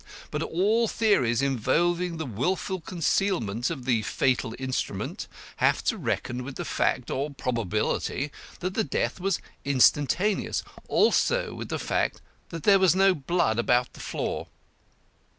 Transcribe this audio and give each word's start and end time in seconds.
But 0.31 0.41
all 0.41 0.87
theories 0.87 1.43
involving 1.43 2.17
the 2.17 2.25
wilful 2.25 2.81
concealment 2.81 3.69
of 3.69 3.85
the 3.85 4.01
fatal 4.01 4.55
instrument 4.57 5.27
have 5.57 5.83
to 5.83 5.95
reckon 5.99 6.43
with 6.43 6.55
the 6.55 6.65
fact 6.65 7.11
or 7.11 7.29
probability 7.29 8.31
that 8.61 8.71
death 8.89 9.19
was 9.19 9.39
instantaneous, 9.63 10.63
also 10.87 11.53
with 11.53 11.69
the 11.69 11.77
fact 11.77 12.19
that 12.49 12.63
there 12.63 12.79
was 12.79 12.95
no 12.95 13.13
blood 13.13 13.59
about 13.59 13.93
the 13.93 13.99
floor. 13.99 14.47